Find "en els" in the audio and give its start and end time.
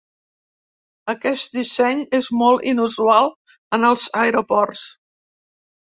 3.79-4.07